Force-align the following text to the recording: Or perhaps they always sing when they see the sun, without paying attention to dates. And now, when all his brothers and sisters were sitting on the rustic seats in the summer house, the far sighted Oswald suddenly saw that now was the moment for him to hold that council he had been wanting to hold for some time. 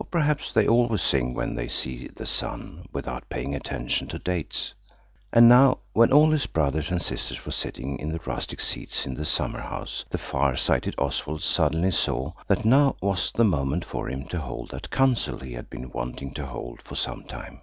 Or 0.00 0.06
perhaps 0.06 0.52
they 0.52 0.66
always 0.66 1.00
sing 1.00 1.32
when 1.32 1.54
they 1.54 1.68
see 1.68 2.08
the 2.08 2.26
sun, 2.26 2.88
without 2.92 3.28
paying 3.28 3.54
attention 3.54 4.08
to 4.08 4.18
dates. 4.18 4.74
And 5.32 5.48
now, 5.48 5.78
when 5.92 6.12
all 6.12 6.32
his 6.32 6.46
brothers 6.46 6.90
and 6.90 7.00
sisters 7.00 7.46
were 7.46 7.52
sitting 7.52 8.02
on 8.02 8.08
the 8.08 8.18
rustic 8.26 8.58
seats 8.60 9.06
in 9.06 9.14
the 9.14 9.24
summer 9.24 9.60
house, 9.60 10.04
the 10.10 10.18
far 10.18 10.56
sighted 10.56 10.96
Oswald 10.98 11.42
suddenly 11.42 11.92
saw 11.92 12.32
that 12.48 12.64
now 12.64 12.96
was 13.00 13.30
the 13.30 13.44
moment 13.44 13.84
for 13.84 14.08
him 14.10 14.24
to 14.30 14.40
hold 14.40 14.72
that 14.72 14.90
council 14.90 15.38
he 15.38 15.52
had 15.52 15.70
been 15.70 15.92
wanting 15.92 16.34
to 16.34 16.46
hold 16.46 16.82
for 16.82 16.96
some 16.96 17.22
time. 17.22 17.60